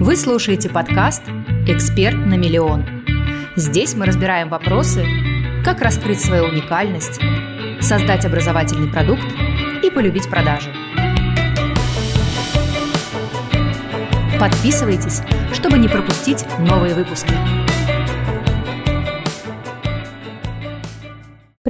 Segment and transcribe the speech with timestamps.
[0.00, 1.22] Вы слушаете подкаст
[1.66, 2.86] «Эксперт на миллион».
[3.54, 5.04] Здесь мы разбираем вопросы,
[5.62, 7.20] как раскрыть свою уникальность,
[7.82, 9.26] создать образовательный продукт
[9.84, 10.72] и полюбить продажи.
[14.40, 15.20] Подписывайтесь,
[15.52, 17.34] чтобы не пропустить новые выпуски.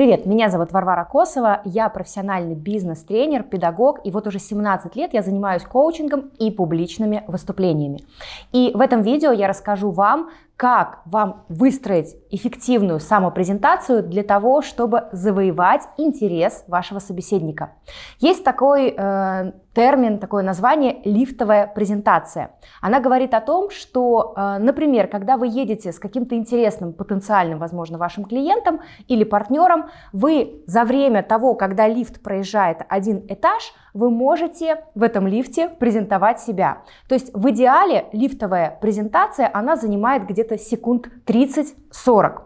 [0.00, 5.20] Привет, меня зовут Варвара Косова, я профессиональный бизнес-тренер, педагог, и вот уже 17 лет я
[5.20, 8.06] занимаюсь коучингом и публичными выступлениями.
[8.50, 15.04] И в этом видео я расскажу вам, как вам выстроить эффективную самопрезентацию для того, чтобы
[15.10, 17.72] завоевать интерес вашего собеседника.
[18.18, 22.50] Есть такой э, термин, такое название лифтовая презентация.
[22.82, 27.96] Она говорит о том, что, э, например, когда вы едете с каким-то интересным потенциальным, возможно,
[27.96, 34.84] вашим клиентом или партнером, вы за время того, когда лифт проезжает один этаж, вы можете
[34.94, 36.82] в этом лифте презентовать себя.
[37.08, 42.42] То есть в идеале лифтовая презентация, она занимает где-то секунд 30-40.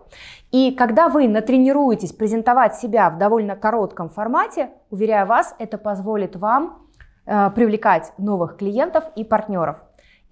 [0.52, 6.86] И когда вы натренируетесь презентовать себя в довольно коротком формате, уверяю вас, это позволит вам
[7.26, 9.78] э, привлекать новых клиентов и партнеров.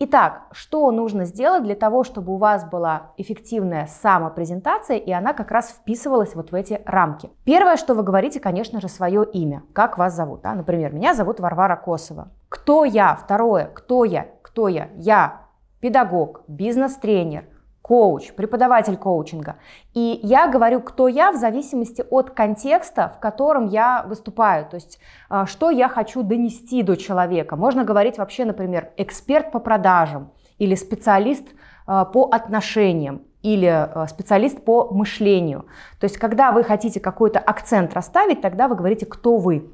[0.04, 5.52] Итак, что нужно сделать для того, чтобы у вас была эффективная самопрезентация, и она как
[5.52, 7.30] раз вписывалась вот в эти рамки?
[7.44, 9.62] Первое, что вы говорите, конечно же, свое имя.
[9.72, 10.42] Как вас зовут?
[10.42, 10.54] Да?
[10.54, 12.28] Например, меня зовут Варвара Косова.
[12.48, 13.14] Кто я?
[13.14, 14.26] Второе, кто я?
[14.42, 14.88] Кто я?
[14.96, 15.42] Я
[15.80, 17.44] педагог, бизнес-тренер,
[17.82, 19.56] коуч, преподаватель коучинга.
[19.92, 24.66] И я говорю, кто я в зависимости от контекста, в котором я выступаю.
[24.66, 27.56] То есть, а, что я хочу донести до человека.
[27.56, 31.46] Можно говорить вообще, например, эксперт по продажам или специалист
[31.86, 35.66] а, по отношениям или а, специалист по мышлению.
[35.98, 39.70] То есть, когда вы хотите какой-то акцент расставить, тогда вы говорите, кто вы.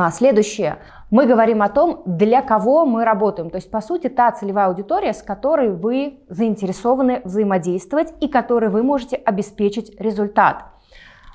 [0.00, 0.78] А, следующее.
[1.10, 3.50] Мы говорим о том, для кого мы работаем.
[3.50, 8.84] То есть, по сути, та целевая аудитория, с которой вы заинтересованы взаимодействовать и которой вы
[8.84, 10.66] можете обеспечить результат.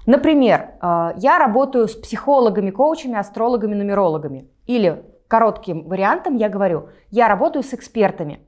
[0.05, 4.47] Например, а, я работаю с психологами, коучами, астрологами, нумерологами.
[4.65, 8.39] Или коротким вариантом я говорю, я работаю с экспертами.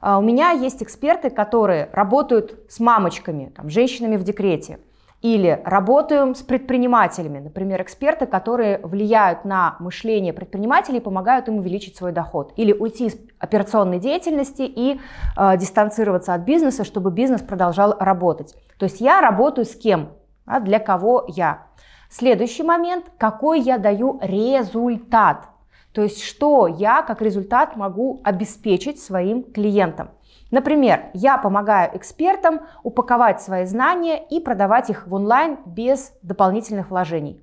[0.00, 4.80] А, у меня есть эксперты, которые работают с мамочками, там, женщинами в декрете.
[5.22, 11.96] Или работаем с предпринимателями, например, эксперты, которые влияют на мышление предпринимателей и помогают им увеличить
[11.96, 12.52] свой доход.
[12.56, 15.00] Или уйти из операционной деятельности и
[15.36, 18.54] э, дистанцироваться от бизнеса, чтобы бизнес продолжал работать.
[18.78, 20.10] То есть я работаю с кем,
[20.44, 21.66] а для кого я.
[22.10, 25.48] Следующий момент, какой я даю результат.
[25.92, 30.10] То есть что я как результат могу обеспечить своим клиентам.
[30.50, 37.40] Например, я помогаю экспертам упаковать свои знания и продавать их в онлайн без дополнительных вложений.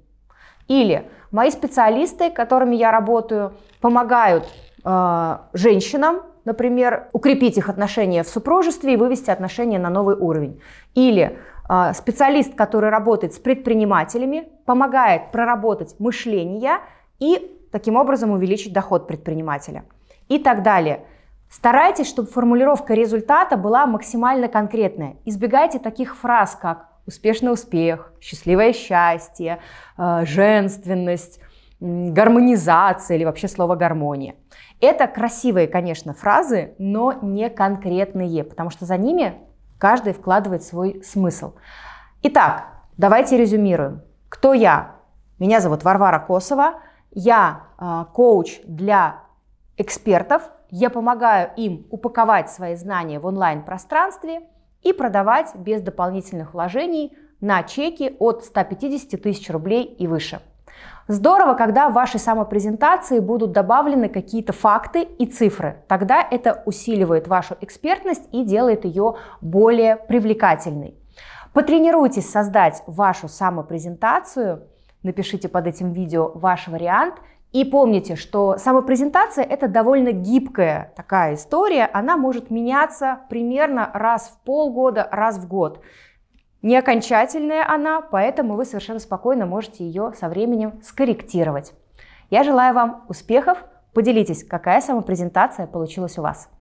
[0.68, 4.48] Или мои специалисты, которыми я работаю, помогают
[4.86, 10.62] э, женщинам, например, укрепить их отношения в супружестве и вывести отношения на новый уровень.
[10.96, 11.38] Или
[11.70, 16.78] э, специалист, который работает с предпринимателями, помогает проработать мышление
[17.20, 19.84] и таким образом увеличить доход предпринимателя.
[20.30, 21.06] И так далее.
[21.54, 25.18] Старайтесь, чтобы формулировка результата была максимально конкретная.
[25.24, 29.60] Избегайте таких фраз, как успешный успех, счастливое счастье,
[29.96, 31.40] э, женственность,
[31.80, 34.34] гармонизация или вообще слово гармония.
[34.82, 39.36] Это красивые, конечно, фразы, но не конкретные, потому что за ними
[39.78, 41.54] каждый вкладывает свой смысл.
[42.24, 42.66] Итак,
[42.98, 44.02] давайте резюмируем.
[44.28, 44.96] Кто я?
[45.38, 46.82] Меня зовут Варвара Косова.
[47.12, 49.20] Я э, коуч для
[49.78, 54.42] экспертов, я помогаю им упаковать свои знания в онлайн-пространстве
[54.82, 60.42] и продавать без дополнительных вложений на чеки от 150 тысяч рублей и выше.
[61.08, 65.84] Здорово, когда в вашей самопрезентации будут добавлены какие-то факты и цифры.
[65.88, 70.96] Тогда это усиливает вашу экспертность и делает ее более привлекательной.
[71.54, 74.64] Потренируйтесь создать вашу самопрезентацию,
[75.04, 77.14] напишите под этим видео ваш вариант–
[77.54, 84.44] и помните, что самопрезентация это довольно гибкая такая история, она может меняться примерно раз в
[84.44, 85.80] полгода, раз в год.
[86.64, 91.74] Не окончательная она, поэтому вы совершенно спокойно можете ее со временем скорректировать.
[92.32, 93.64] Я желаю вам успехов,
[93.94, 96.50] поделитесь, какая самопрезентация получилась у вас.